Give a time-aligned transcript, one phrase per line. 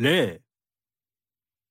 [0.00, 0.40] 例、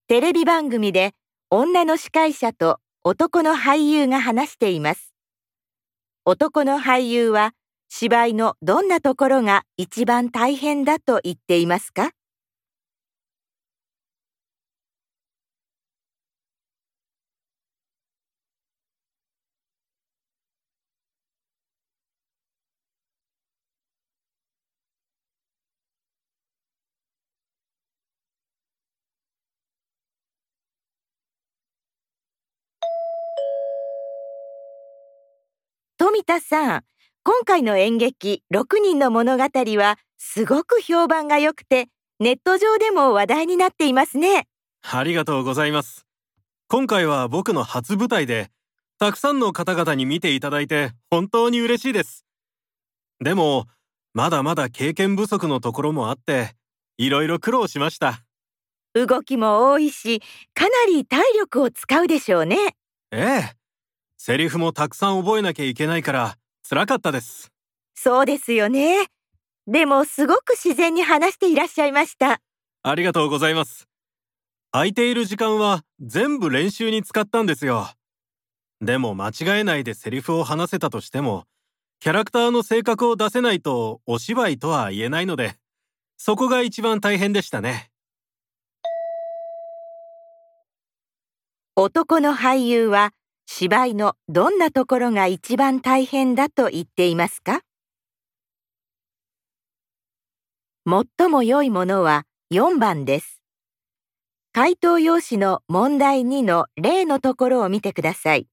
[0.07, 1.13] テレビ番組で
[1.49, 5.15] 女の司会者と男の俳優が話しています。
[6.25, 7.53] 男の俳優は
[7.89, 12.11] 芝居のどんなところが一番大変だと言っていますか？
[36.19, 36.83] 富田さん、
[37.23, 41.87] 今回の演劇6人の物語はすごく評判が良くて、
[42.19, 44.49] ネット上でも話題になっていますね。
[44.81, 46.05] ありがとうございます。
[46.67, 48.51] 今回は僕の初舞台で、
[48.99, 52.25] たくさんの方々に見ていただいて本当に嬉しいです。
[53.23, 53.67] でも、
[54.13, 56.53] まだまだ経験不足のところもあって、
[56.97, 58.25] いろいろ苦労しました。
[58.93, 60.19] 動きも多いし、
[60.53, 62.75] かなり体力を使うでしょうね。
[63.11, 63.58] ええ。
[64.21, 66.35] セリフもたくさん覚えなきゃいけないから
[66.69, 67.53] 辛かったです。
[67.95, 69.07] そうですよね。
[69.65, 72.41] でもすごく自然に話していらっしゃいました。
[72.83, 73.87] ありがとうございます。
[74.73, 77.87] 空いている時間は全部練習に使ったんですよ。
[78.81, 81.45] でも間違えないでセリフを話せたとしても、
[82.01, 85.55] キャラクターの性格を出せないとお芝居とは言えないので、
[86.17, 87.89] そこが一番大変でしたね。
[91.77, 93.13] 男の俳優は
[93.51, 97.61] 芝居のどんなところが一番大変だと言っていますか？
[100.87, 103.41] 最も良いものは4番です。
[104.53, 108.47] 回答用紙の問題2の例のところを見てください。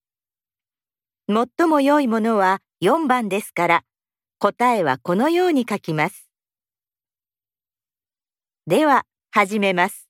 [1.28, 3.82] 最も良いものは4番ですから、
[4.38, 6.30] 答えはこのように書きます。
[8.66, 10.05] では、始めます。